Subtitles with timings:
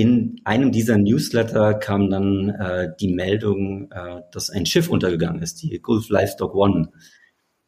[0.00, 5.62] in einem dieser Newsletter kam dann äh, die Meldung, äh, dass ein Schiff untergegangen ist,
[5.62, 6.88] die Gulf Livestock One,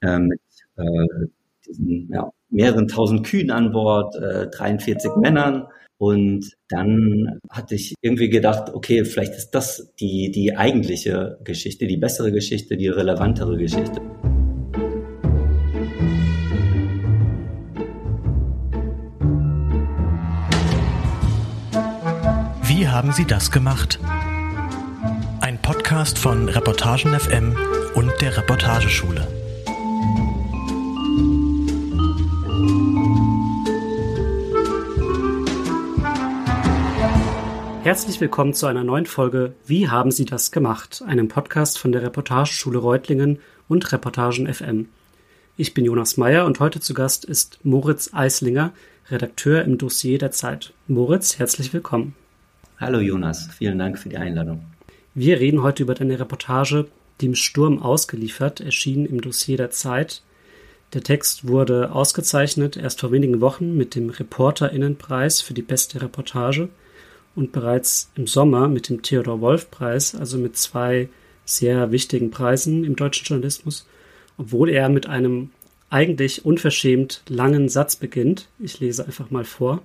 [0.00, 0.40] äh, mit
[0.76, 1.26] äh,
[1.68, 5.66] diesen ja, mehreren tausend Kühen an Bord, äh, 43 Männern.
[5.98, 11.98] Und dann hatte ich irgendwie gedacht, okay, vielleicht ist das die, die eigentliche Geschichte, die
[11.98, 14.00] bessere Geschichte, die relevantere Geschichte.
[22.92, 23.98] Haben Sie das gemacht?
[25.40, 27.56] Ein Podcast von Reportagen FM
[27.94, 29.26] und der Reportageschule.
[37.82, 41.02] Herzlich willkommen zu einer neuen Folge Wie haben Sie das gemacht?
[41.06, 43.38] Einem Podcast von der Reportageschule Reutlingen
[43.68, 44.90] und Reportagen FM.
[45.56, 48.74] Ich bin Jonas Meyer und heute zu Gast ist Moritz Eislinger,
[49.10, 50.74] Redakteur im Dossier der Zeit.
[50.88, 52.14] Moritz, herzlich willkommen.
[52.82, 54.64] Hallo Jonas, vielen Dank für die Einladung.
[55.14, 56.88] Wir reden heute über deine Reportage
[57.20, 60.24] Dem Sturm ausgeliefert, erschienen im Dossier der Zeit.
[60.92, 66.70] Der Text wurde ausgezeichnet erst vor wenigen Wochen mit dem Reporterinnenpreis für die beste Reportage
[67.36, 71.08] und bereits im Sommer mit dem Theodor Wolf Preis, also mit zwei
[71.44, 73.86] sehr wichtigen Preisen im deutschen Journalismus,
[74.38, 75.50] obwohl er mit einem
[75.88, 78.48] eigentlich unverschämt langen Satz beginnt.
[78.58, 79.82] Ich lese einfach mal vor.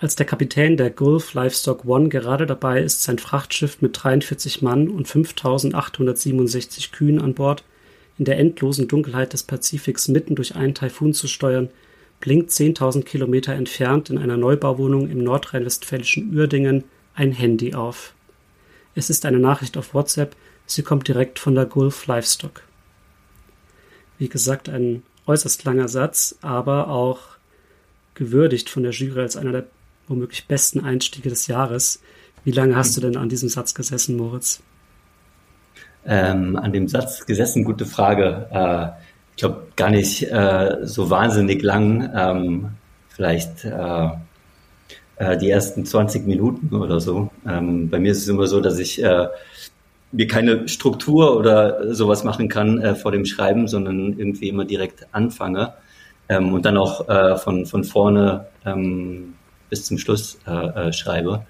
[0.00, 4.88] Als der Kapitän der Gulf Livestock One gerade dabei ist, sein Frachtschiff mit 43 Mann
[4.88, 7.64] und 5867 Kühen an Bord
[8.16, 11.68] in der endlosen Dunkelheit des Pazifiks mitten durch einen Taifun zu steuern,
[12.18, 18.14] blinkt 10.000 Kilometer entfernt in einer Neubauwohnung im nordrhein-westfälischen Uerdingen ein Handy auf.
[18.94, 22.62] Es ist eine Nachricht auf WhatsApp, sie kommt direkt von der Gulf Livestock.
[24.16, 27.20] Wie gesagt, ein äußerst langer Satz, aber auch
[28.14, 29.66] gewürdigt von der Jury als einer der
[30.10, 32.02] womöglich besten Einstiege des Jahres.
[32.44, 34.60] Wie lange hast du denn an diesem Satz gesessen, Moritz?
[36.04, 38.48] Ähm, an dem Satz gesessen, gute Frage.
[38.50, 39.00] Äh,
[39.32, 42.10] ich glaube gar nicht äh, so wahnsinnig lang.
[42.14, 42.70] Ähm,
[43.08, 44.08] vielleicht äh,
[45.16, 47.30] äh die ersten 20 Minuten oder so.
[47.46, 49.28] Ähm, bei mir ist es immer so, dass ich äh,
[50.12, 55.06] mir keine Struktur oder sowas machen kann äh, vor dem Schreiben, sondern irgendwie immer direkt
[55.12, 55.74] anfange
[56.28, 57.06] ähm, und dann auch
[57.40, 59.34] von, von vorne ähm,
[59.70, 61.46] bis zum Schluss äh, äh, schreibe.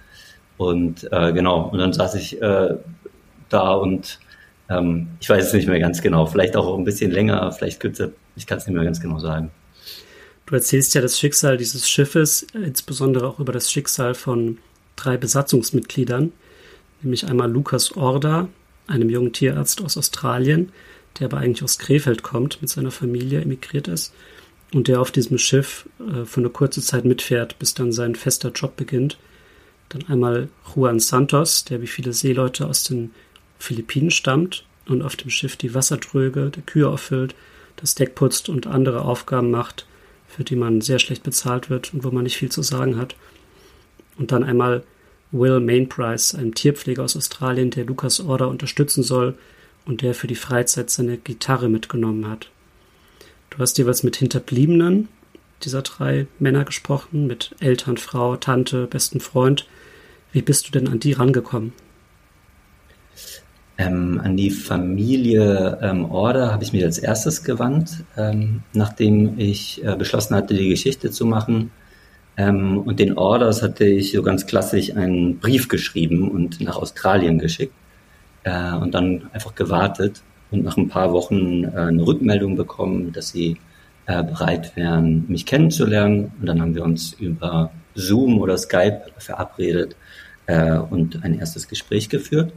[0.56, 2.76] Und äh, genau, und dann saß ich äh,
[3.48, 4.20] da und
[4.68, 6.26] ähm, ich weiß es nicht mehr ganz genau.
[6.26, 8.10] Vielleicht auch ein bisschen länger, vielleicht kürzer.
[8.36, 9.50] Ich kann es nicht mehr ganz genau sagen.
[10.46, 14.58] Du erzählst ja das Schicksal dieses Schiffes, insbesondere auch über das Schicksal von
[14.96, 16.32] drei Besatzungsmitgliedern,
[17.02, 18.48] nämlich einmal Lukas Orda,
[18.86, 20.72] einem jungen Tierarzt aus Australien,
[21.18, 24.12] der aber eigentlich aus Krefeld kommt, mit seiner Familie emigriert ist,
[24.72, 28.50] und der auf diesem Schiff äh, für eine kurze Zeit mitfährt, bis dann sein fester
[28.50, 29.18] Job beginnt.
[29.88, 33.10] Dann einmal Juan Santos, der wie viele Seeleute aus den
[33.58, 37.34] Philippinen stammt und auf dem Schiff die Wassertröge der Kühe auffüllt,
[37.76, 39.86] das Deck putzt und andere Aufgaben macht,
[40.28, 43.16] für die man sehr schlecht bezahlt wird und wo man nicht viel zu sagen hat.
[44.16, 44.84] Und dann einmal
[45.32, 49.34] Will Mainprice, ein Tierpfleger aus Australien, der Lucas Order unterstützen soll
[49.86, 52.50] und der für die Freizeit seine Gitarre mitgenommen hat.
[53.50, 55.08] Du hast jeweils mit Hinterbliebenen
[55.64, 59.66] dieser drei Männer gesprochen, mit Eltern, Frau, Tante, besten Freund.
[60.32, 61.72] Wie bist du denn an die rangekommen?
[63.76, 69.84] Ähm, an die Familie ähm, Order habe ich mich als erstes gewandt, ähm, nachdem ich
[69.84, 71.70] äh, beschlossen hatte, die Geschichte zu machen.
[72.36, 77.38] Ähm, und den Orders hatte ich so ganz klassisch einen Brief geschrieben und nach Australien
[77.38, 77.74] geschickt
[78.44, 83.30] äh, und dann einfach gewartet und nach ein paar Wochen äh, eine Rückmeldung bekommen, dass
[83.30, 83.56] sie
[84.06, 86.32] äh, bereit wären, mich kennenzulernen.
[86.40, 89.96] Und dann haben wir uns über Zoom oder Skype verabredet
[90.46, 92.52] äh, und ein erstes Gespräch geführt.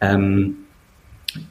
[0.00, 0.56] Ähm,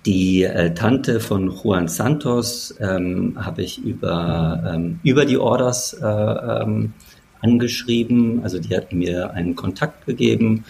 [0.05, 6.01] die Tante von Juan Santos ähm, habe ich über, ähm, über die Orders
[7.41, 8.41] angeschrieben.
[8.43, 10.63] Also die hat mir einen Kontakt gegeben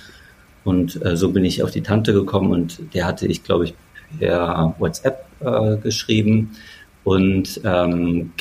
[0.64, 3.76] und äh, so bin ich auf die Tante gekommen und der hatte ich, glaube ich,
[4.20, 6.52] per WhatsApp äh, geschrieben.
[7.04, 8.32] Und ähm,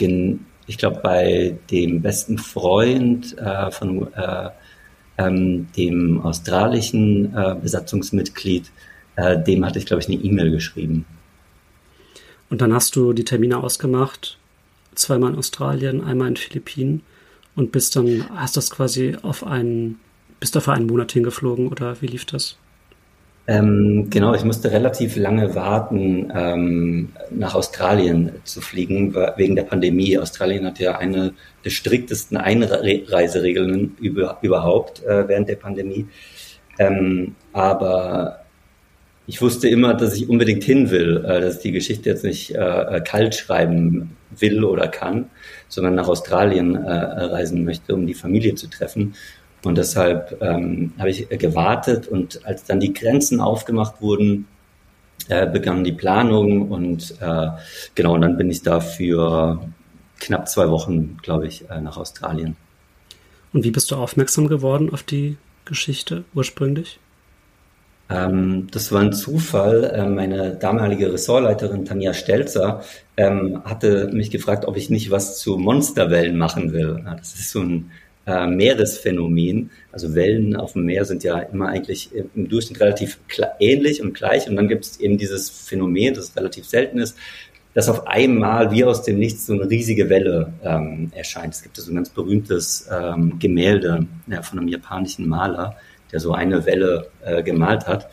[0.66, 4.50] ich glaube, bei dem besten Freund äh, von äh,
[5.18, 8.70] ähm, dem australischen äh, Besatzungsmitglied,
[9.16, 11.04] äh, dem hatte ich, glaube ich, eine E-Mail geschrieben.
[12.50, 14.38] Und dann hast du die Termine ausgemacht,
[14.94, 17.02] zweimal in Australien, einmal in Philippinen
[17.54, 20.00] und bist dann, hast das quasi auf einen,
[20.40, 22.56] bist da für einen Monat hingeflogen oder wie lief das?
[23.48, 30.16] Ähm, genau, ich musste relativ lange warten, ähm, nach Australien zu fliegen, wegen der Pandemie.
[30.16, 31.34] Australien hat ja eine
[31.64, 36.06] der striktesten Einreiseregeln über, überhaupt äh, während der Pandemie.
[36.78, 38.42] Ähm, aber
[39.26, 42.54] ich wusste immer, dass ich unbedingt hin will, äh, dass ich die Geschichte jetzt nicht
[42.54, 45.30] äh, kalt schreiben will oder kann,
[45.68, 49.14] sondern nach Australien äh, reisen möchte, um die Familie zu treffen.
[49.64, 54.46] Und deshalb ähm, habe ich gewartet und als dann die Grenzen aufgemacht wurden,
[55.28, 57.48] äh, begann die Planung und äh,
[57.94, 59.60] genau, und dann bin ich da für
[60.18, 62.56] knapp zwei Wochen, glaube ich, äh, nach Australien.
[63.52, 66.98] Und wie bist du aufmerksam geworden auf die Geschichte ursprünglich?
[68.10, 69.84] Ähm, das war ein Zufall.
[69.84, 72.82] Äh, meine damalige Ressortleiterin Tanja Stelzer
[73.16, 77.04] ähm, hatte mich gefragt, ob ich nicht was zu Monsterwellen machen will.
[77.04, 77.90] Das ist so ein
[78.26, 79.70] äh, Meeresphänomen.
[79.90, 83.18] Also Wellen auf dem Meer sind ja immer eigentlich im Durchschnitt relativ
[83.58, 84.48] ähnlich und gleich.
[84.48, 87.16] Und dann gibt es eben dieses Phänomen, das relativ selten ist,
[87.74, 91.54] dass auf einmal wie aus dem Nichts so eine riesige Welle ähm, erscheint.
[91.54, 95.76] Es gibt so ein ganz berühmtes ähm, Gemälde ja, von einem japanischen Maler,
[96.12, 98.08] der so eine Welle äh, gemalt hat.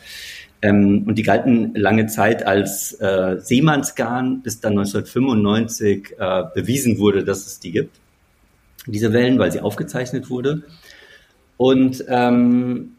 [0.62, 7.24] Ähm, und die galten lange Zeit als äh, Seemannsgarn, bis dann 1995 äh, bewiesen wurde,
[7.24, 8.00] dass es die gibt.
[8.86, 10.62] Diese Wellen, weil sie aufgezeichnet wurde.
[11.56, 12.92] Und ähm,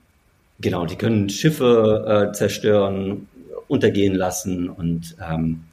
[0.60, 3.28] genau, die können Schiffe äh, zerstören,
[3.68, 5.64] untergehen lassen und ähm,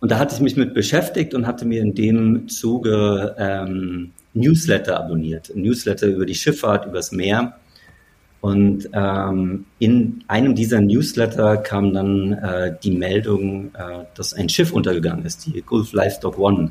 [0.00, 4.98] und da hatte ich mich mit beschäftigt und hatte mir in dem Zuge ähm, Newsletter
[4.98, 5.52] abonniert.
[5.54, 7.58] Newsletter über die Schifffahrt, übers Meer.
[8.40, 14.72] Und ähm, in einem dieser Newsletter kam dann äh, die Meldung, äh, dass ein Schiff
[14.72, 16.70] untergegangen ist, die Gulf Livestock One,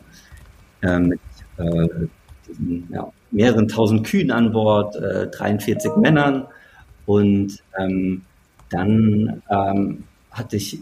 [0.82, 1.20] äh, mit
[1.58, 2.08] äh,
[2.90, 6.48] ja, mehreren tausend Kühen an Bord, äh, 43 Männern.
[7.06, 8.22] Und ähm,
[8.70, 10.80] dann ähm, hatte ich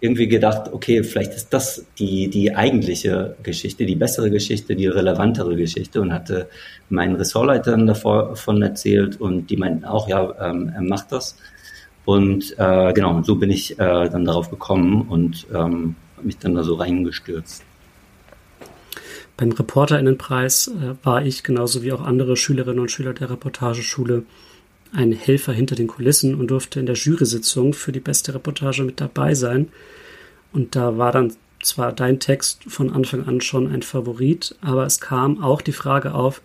[0.00, 5.56] irgendwie gedacht, okay, vielleicht ist das die, die eigentliche Geschichte, die bessere Geschichte, die relevantere
[5.56, 6.48] Geschichte und hatte
[6.90, 11.36] meinen Ressortleitern davon erzählt und die meinten auch, ja, ähm, er macht das.
[12.04, 16.62] Und äh, genau, so bin ich äh, dann darauf gekommen und ähm, mich dann da
[16.62, 17.64] so reingestürzt.
[19.36, 24.24] Beim Reporterinnenpreis äh, war ich genauso wie auch andere Schülerinnen und Schüler der Reportageschule
[24.92, 29.00] ein Helfer hinter den Kulissen und durfte in der Jury-Sitzung für die beste Reportage mit
[29.00, 29.68] dabei sein.
[30.52, 31.32] Und da war dann
[31.62, 36.14] zwar dein Text von Anfang an schon ein Favorit, aber es kam auch die Frage
[36.14, 36.42] auf,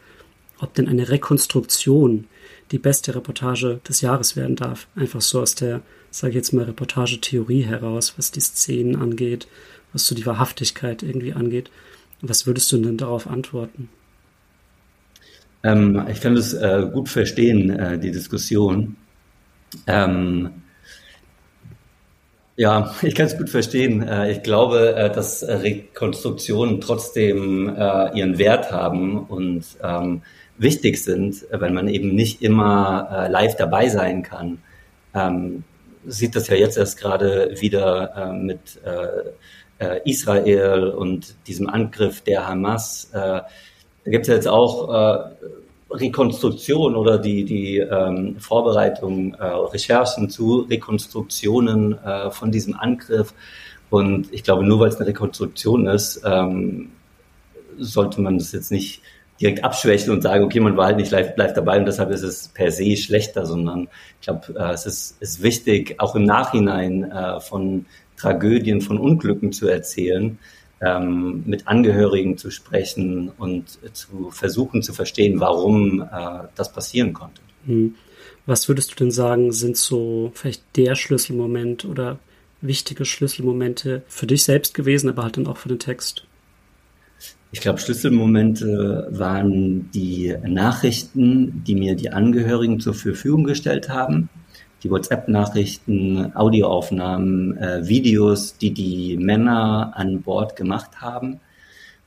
[0.59, 2.25] ob denn eine Rekonstruktion
[2.71, 4.88] die beste Reportage des Jahres werden darf.
[4.95, 9.47] Einfach so aus der, sage ich jetzt mal, Reportagetheorie heraus, was die Szenen angeht,
[9.94, 11.69] was so die Wahrhaftigkeit irgendwie angeht.
[12.21, 13.89] Was würdest du denn darauf antworten?
[15.63, 18.95] Ähm, ich kann das äh, gut verstehen, äh, die Diskussion.
[19.88, 20.51] Ähm,
[22.56, 24.01] ja, ich kann es gut verstehen.
[24.06, 30.21] Äh, ich glaube, äh, dass Rekonstruktionen trotzdem äh, ihren Wert haben und ähm,
[30.57, 34.57] wichtig sind, weil man eben nicht immer live dabei sein kann.
[36.05, 38.79] Sieht das ja jetzt erst gerade wieder mit
[40.05, 43.09] Israel und diesem Angriff der Hamas
[44.09, 45.23] da gibt es ja jetzt auch äh,
[45.91, 53.33] Rekonstruktion oder die, die ähm, Vorbereitung, äh, Recherchen zu Rekonstruktionen äh, von diesem Angriff.
[53.89, 56.91] Und ich glaube, nur weil es eine Rekonstruktion ist, ähm,
[57.77, 59.01] sollte man das jetzt nicht
[59.39, 62.24] direkt abschwächen und sagen, okay, man war halt nicht live, live dabei und deshalb ist
[62.24, 63.88] es per se schlechter, sondern
[64.19, 67.85] ich glaube, äh, es ist, ist wichtig, auch im Nachhinein äh, von
[68.18, 70.37] Tragödien, von Unglücken zu erzählen,
[70.81, 76.06] ähm, mit Angehörigen zu sprechen und zu versuchen zu verstehen, warum äh,
[76.56, 77.42] das passieren konnte.
[77.66, 77.95] Hm.
[78.45, 82.19] Was würdest du denn sagen, sind so vielleicht der Schlüsselmoment oder
[82.61, 86.25] wichtige Schlüsselmomente für dich selbst gewesen, aber halt dann auch für den Text?
[87.51, 94.29] Ich glaube, Schlüsselmomente waren die Nachrichten, die mir die Angehörigen zur Verfügung gestellt haben
[94.83, 101.39] die WhatsApp-Nachrichten, Audioaufnahmen, äh, Videos, die die Männer an Bord gemacht haben,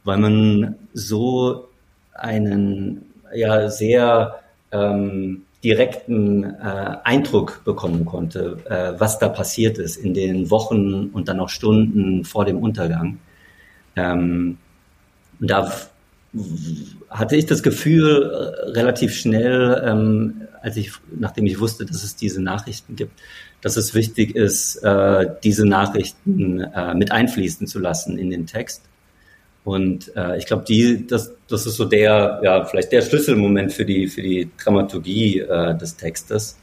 [0.05, 1.69] weil man so
[2.15, 10.15] einen ja sehr ähm, direkten äh, Eindruck bekommen konnte, äh, was da passiert ist in
[10.15, 13.19] den Wochen und dann auch Stunden vor dem Untergang.
[13.97, 14.59] Ähm,
[15.49, 15.73] da
[17.11, 22.17] hatte ich das Gefühl äh, relativ schnell, ähm, als ich, nachdem ich wusste, dass es
[22.17, 23.13] diese Nachrichten gibt,
[23.61, 28.83] dass es wichtig ist, äh, diese Nachrichten äh, mit einfließen zu lassen in den Text.
[29.65, 33.85] Und äh, ich glaube, die, das, das ist so der, ja, vielleicht der Schlüsselmoment für
[33.85, 36.59] die, für die Dramaturgie äh, des Textes.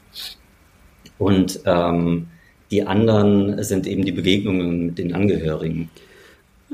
[1.18, 2.28] Und ähm,
[2.70, 5.90] die anderen sind eben die Begegnungen mit den Angehörigen.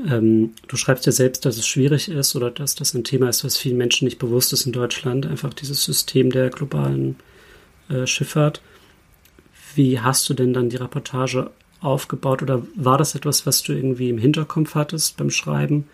[0.05, 3.43] Ähm, du schreibst ja selbst, dass es schwierig ist oder dass das ein Thema ist,
[3.43, 7.15] was vielen Menschen nicht bewusst ist in Deutschland, einfach dieses System der globalen
[7.89, 8.61] äh, Schifffahrt.
[9.75, 11.51] Wie hast du denn dann die Reportage
[11.81, 15.87] aufgebaut oder war das etwas, was du irgendwie im Hinterkopf hattest beim Schreiben,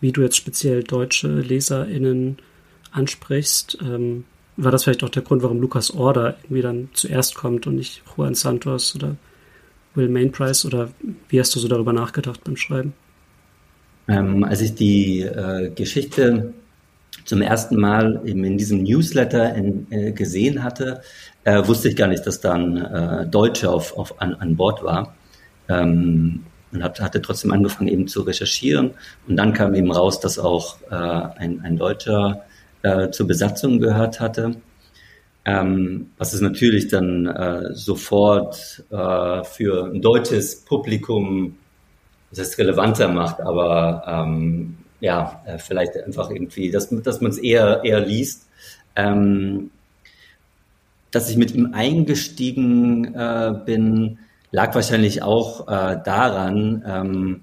[0.00, 2.38] wie du jetzt speziell deutsche LeserInnen
[2.92, 3.78] ansprichst?
[3.82, 4.24] Ähm,
[4.56, 8.02] war das vielleicht auch der Grund, warum Lukas Order irgendwie dann zuerst kommt und nicht
[8.16, 9.16] Juan Santos oder
[9.94, 10.90] Will Mainprice oder
[11.28, 12.92] wie hast du so darüber nachgedacht beim Schreiben?
[14.10, 16.52] Ähm, als ich die äh, Geschichte
[17.24, 21.02] zum ersten Mal eben in diesem Newsletter in, äh, gesehen hatte,
[21.44, 25.14] äh, wusste ich gar nicht, dass dann äh, Deutsche auf, auf, an, an Bord war.
[25.68, 28.92] Ähm, und hab, hatte trotzdem angefangen eben zu recherchieren.
[29.28, 32.42] Und dann kam eben raus, dass auch äh, ein, ein Deutscher
[32.82, 34.56] äh, zur Besatzung gehört hatte.
[35.44, 41.58] Ähm, was es natürlich dann äh, sofort äh, für ein deutsches Publikum
[42.30, 47.38] das heißt, relevanter macht, aber ähm, ja, äh, vielleicht einfach irgendwie, dass, dass man es
[47.38, 48.46] eher, eher liest.
[48.96, 49.70] Ähm,
[51.10, 54.18] dass ich mit ihm eingestiegen äh, bin,
[54.52, 57.40] lag wahrscheinlich auch äh, daran, ähm,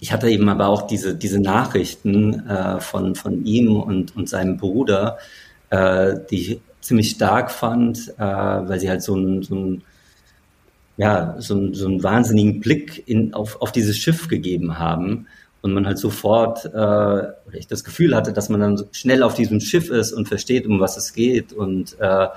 [0.00, 4.56] ich hatte eben aber auch diese, diese Nachrichten äh, von, von ihm und, und seinem
[4.56, 5.18] Bruder,
[5.70, 9.84] äh, die ich ziemlich stark fand, äh, weil sie halt so ein, so ein
[10.96, 15.26] ja, so, so einen wahnsinnigen Blick in, auf, auf dieses Schiff gegeben haben
[15.62, 19.34] und man halt sofort, äh, oder ich das Gefühl hatte, dass man dann schnell auf
[19.34, 22.28] diesem Schiff ist und versteht, um was es geht und, äh,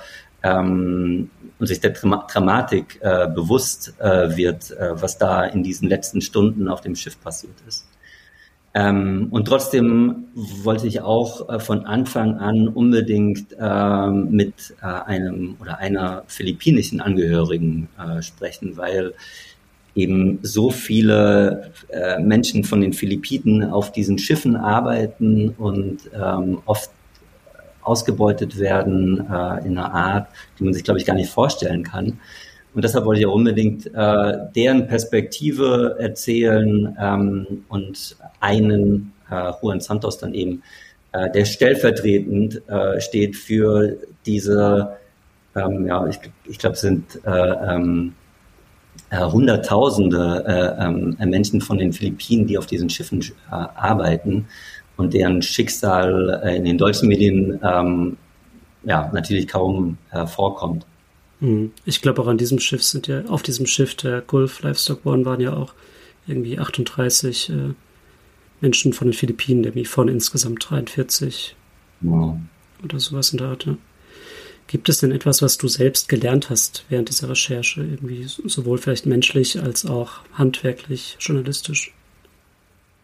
[0.44, 6.22] ähm, und sich der Dramatik äh, bewusst äh, wird, äh, was da in diesen letzten
[6.22, 7.88] Stunden auf dem Schiff passiert ist.
[8.76, 15.56] Ähm, und trotzdem wollte ich auch äh, von Anfang an unbedingt äh, mit äh, einem
[15.62, 19.14] oder einer philippinischen Angehörigen äh, sprechen, weil
[19.96, 26.92] eben so viele äh, Menschen von den Philippinen auf diesen Schiffen arbeiten und ähm, oft
[27.82, 30.28] ausgebeutet werden äh, in einer Art,
[30.60, 32.20] die man sich, glaube ich, gar nicht vorstellen kann.
[32.76, 39.80] Und deshalb wollte ich auch unbedingt äh, deren Perspektive erzählen ähm, und einen, äh, Juan
[39.80, 40.62] Santos dann eben,
[41.14, 44.98] äh, der stellvertretend äh, steht für diese,
[45.56, 48.14] ähm, ja, ich, ich glaube, es sind äh, ähm,
[49.10, 54.48] äh, Hunderttausende äh, ähm, Menschen von den Philippinen, die auf diesen Schiffen äh, arbeiten
[54.98, 58.18] und deren Schicksal äh, in den deutschen Medien ähm,
[58.84, 60.86] ja, natürlich kaum äh, vorkommt.
[61.40, 61.72] Hm.
[61.86, 65.26] Ich glaube auch an diesem Schiff sind ja, auf diesem Schiff der Gulf Livestock One
[65.26, 65.74] waren ja auch
[66.28, 67.54] irgendwie 38 äh,
[68.62, 71.56] Menschen von den Philippinen, irgendwie von insgesamt 43
[72.02, 72.38] wow.
[72.84, 73.66] oder sowas in der Art.
[73.66, 73.78] Ja.
[74.68, 79.06] Gibt es denn etwas, was du selbst gelernt hast während dieser Recherche, irgendwie sowohl vielleicht
[79.06, 81.94] menschlich als auch handwerklich, journalistisch?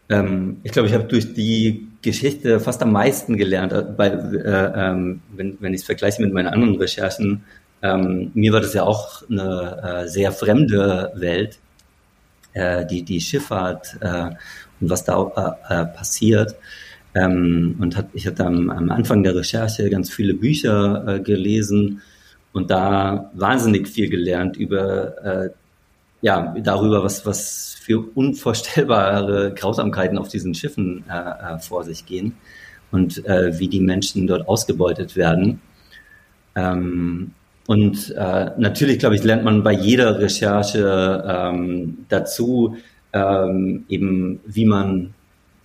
[0.08, 5.20] Ähm, ich glaube, ich habe durch die Geschichte fast am meisten gelernt, weil, äh, ähm,
[5.36, 7.44] wenn, wenn ich es vergleiche mit meinen anderen Recherchen,
[7.82, 11.58] ähm, mir war das ja auch eine äh, sehr fremde Welt,
[12.54, 14.30] äh, die, die Schifffahrt äh,
[14.80, 16.56] und was da äh, äh, passiert.
[17.14, 22.00] Ähm, und hat, ich hatte am, am Anfang der Recherche ganz viele Bücher äh, gelesen
[22.52, 25.50] und da wahnsinnig viel gelernt über
[26.22, 32.36] ja darüber, was was für unvorstellbare Grausamkeiten auf diesen Schiffen äh, vor sich gehen
[32.90, 35.60] und äh, wie die Menschen dort ausgebeutet werden.
[36.54, 37.32] Ähm,
[37.66, 42.76] und äh, natürlich, glaube ich, lernt man bei jeder Recherche ähm, dazu,
[43.12, 45.14] ähm, eben wie man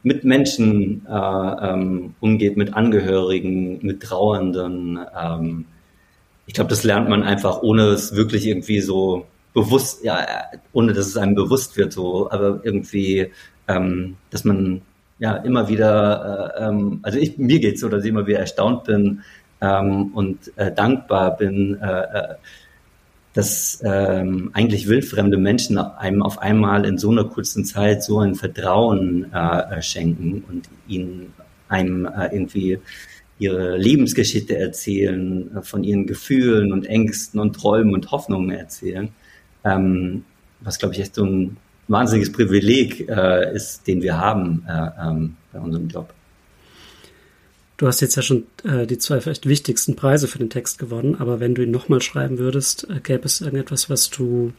[0.04, 5.00] mit Menschen äh, ähm, umgeht, mit Angehörigen, mit Trauernden.
[5.20, 5.66] Ähm,
[6.46, 10.25] ich glaube, das lernt man einfach, ohne es wirklich irgendwie so bewusst, ja,
[10.72, 13.32] ohne dass es einem bewusst wird, so, aber irgendwie,
[13.68, 14.82] ähm, dass man
[15.20, 18.84] ja immer wieder, äh, ähm, also ich, mir geht's so, dass ich immer wieder erstaunt
[18.84, 19.24] bin,
[19.61, 22.35] ähm, und äh, dankbar bin, äh, äh,
[23.33, 28.33] dass ähm, eigentlich wildfremde Menschen einem auf einmal in so einer kurzen Zeit so ein
[28.33, 31.33] Vertrauen äh, schenken und ihnen
[31.69, 32.79] einem äh, irgendwie
[33.39, 39.09] ihre Lebensgeschichte erzählen, äh, von ihren Gefühlen und Ängsten und Träumen und Hoffnungen erzählen,
[39.63, 40.23] ähm,
[40.61, 45.35] was glaube ich echt so ein wahnsinniges Privileg äh, ist, den wir haben äh, ähm,
[45.53, 46.11] bei unserem Job.
[47.77, 51.15] Du hast jetzt ja schon äh, die zwei vielleicht wichtigsten Preise für den Text gewonnen,
[51.19, 54.51] aber wenn du ihn nochmal schreiben würdest, äh, gäbe es irgendetwas, was du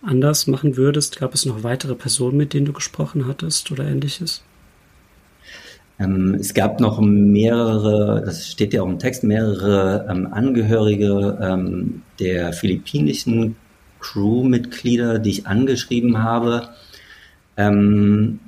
[0.00, 1.18] anders machen würdest?
[1.20, 4.42] Gab es noch weitere Personen, mit denen du gesprochen hattest oder ähnliches?
[5.98, 12.02] Ähm, es gab noch mehrere, das steht ja auch im Text, mehrere ähm, Angehörige ähm,
[12.18, 13.56] der philippinischen
[14.00, 16.68] Crewmitglieder, die ich angeschrieben habe.
[17.56, 18.38] Ähm,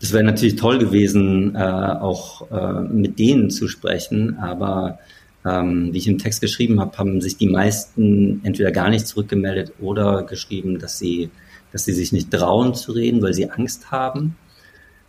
[0.00, 4.98] das wäre natürlich toll gewesen, äh, auch äh, mit denen zu sprechen, aber
[5.44, 9.72] ähm, wie ich im Text geschrieben habe, haben sich die meisten entweder gar nicht zurückgemeldet
[9.80, 11.30] oder geschrieben, dass sie,
[11.72, 14.36] dass sie sich nicht trauen zu reden, weil sie Angst haben.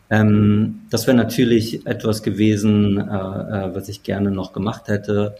[0.10, 5.36] Ähm, das wäre natürlich etwas gewesen, äh, äh, was ich gerne noch gemacht hätte.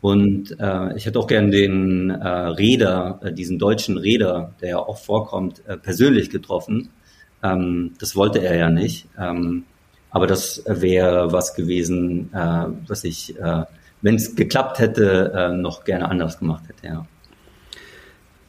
[0.00, 4.78] Und äh, ich hätte auch gerne den äh, Räder, äh, diesen deutschen Räder, der ja
[4.78, 6.90] auch vorkommt, äh, persönlich getroffen.
[7.42, 9.06] Ähm, das wollte er ja nicht.
[9.18, 9.64] Ähm,
[10.10, 13.64] aber das wäre was gewesen, äh, was ich, äh,
[14.02, 17.06] wenn es geklappt hätte, äh, noch gerne anders gemacht hätte, ja.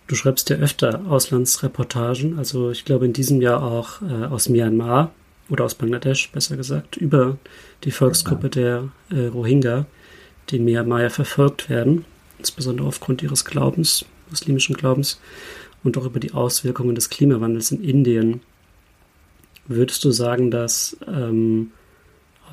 [0.07, 5.11] Du schreibst ja öfter Auslandsreportagen, also ich glaube in diesem Jahr auch äh, aus Myanmar
[5.49, 7.37] oder aus Bangladesch, besser gesagt, über
[7.85, 9.85] die Volksgruppe der äh, Rohingya,
[10.49, 12.03] die in Myanmar ja verfolgt werden,
[12.37, 15.21] insbesondere aufgrund ihres Glaubens, muslimischen Glaubens,
[15.83, 18.41] und auch über die Auswirkungen des Klimawandels in Indien.
[19.67, 21.71] Würdest du sagen, dass ähm,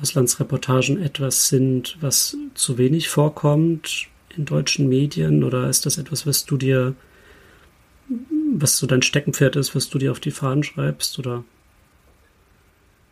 [0.01, 6.45] Auslandsreportagen etwas sind, was zu wenig vorkommt in deutschen Medien, oder ist das etwas, was
[6.45, 6.95] du dir,
[8.55, 11.43] was so dein Steckenpferd ist, was du dir auf die Fahnen schreibst, oder?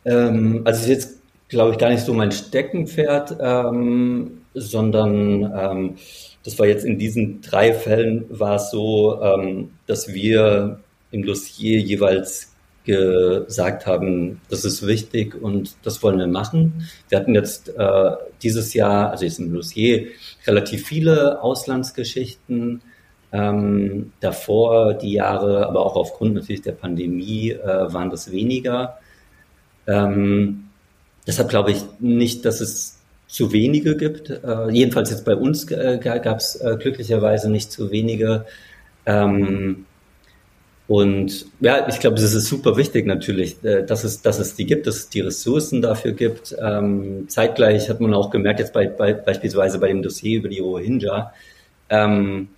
[0.05, 5.95] Ähm, also ist jetzt, glaube ich, gar nicht so mein Steckenpferd, ähm, sondern ähm,
[6.43, 10.79] das war jetzt in diesen drei Fällen war es so, ähm, dass wir
[11.11, 12.48] im Dossier jeweils
[12.89, 16.87] gesagt haben, das ist wichtig und das wollen wir machen.
[17.07, 20.07] Wir hatten jetzt äh, dieses Jahr, also jetzt im Dossier,
[20.47, 22.81] relativ viele Auslandsgeschichten.
[23.31, 28.97] Ähm, davor die Jahre, aber auch aufgrund natürlich der Pandemie, äh, waren das weniger.
[29.85, 30.63] Ähm,
[31.27, 34.31] deshalb glaube ich nicht, dass es zu wenige gibt.
[34.31, 38.47] Äh, jedenfalls jetzt bei uns äh, gab es äh, glücklicherweise nicht zu wenige.
[39.05, 39.85] Ähm,
[40.89, 44.65] und ja, ich glaube, es ist super wichtig natürlich, äh, dass es, dass es die
[44.65, 46.55] gibt, dass es die Ressourcen dafür gibt.
[46.59, 50.57] Ähm, zeitgleich hat man auch gemerkt, jetzt bei, bei, beispielsweise bei dem Dossier über die
[50.57, 51.31] Rohingya,
[51.91, 52.49] ähm,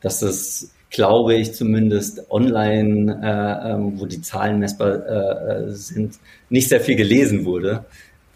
[0.00, 6.18] dass es glaube ich zumindest online, äh, ähm, wo die Zahlen messbar äh, sind,
[6.50, 7.84] nicht sehr viel gelesen wurde.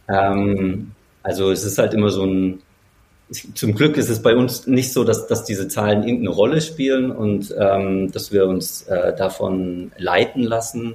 [0.08, 0.92] Ähm,
[1.24, 2.62] also es ist halt immer so ein,
[3.30, 7.10] zum Glück ist es bei uns nicht so, dass, dass diese Zahlen irgendeine Rolle spielen
[7.10, 10.94] und ähm, dass wir uns äh, davon leiten lassen.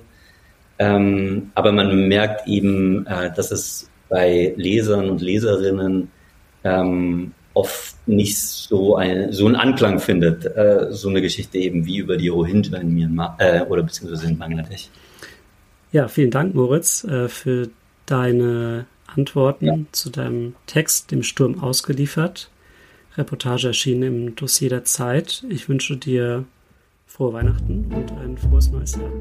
[0.78, 6.12] Ähm, aber man merkt eben, äh, dass es bei Lesern und Leserinnen
[6.64, 11.98] ähm, oft nicht so, ein, so einen Anklang findet, äh, so eine Geschichte eben wie
[11.98, 14.90] über die Rohingya in Myanmar äh, oder beziehungsweise in Bangladesch.
[15.94, 17.70] Ja, vielen Dank, Moritz, äh, für
[18.06, 19.78] deine Antworten ja.
[19.92, 22.50] zu deinem Text, dem Sturm ausgeliefert.
[23.18, 25.46] Reportage erschienen im Dossier der Zeit.
[25.50, 26.46] Ich wünsche dir
[27.06, 29.12] frohe Weihnachten und ein frohes neues Jahr.